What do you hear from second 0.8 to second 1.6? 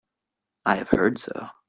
heard so.